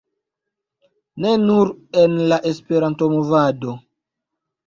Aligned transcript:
ne 1.25 1.33
nur 1.49 1.67
en 2.03 2.15
la 2.31 2.41
Esperanto-movado 2.53 3.77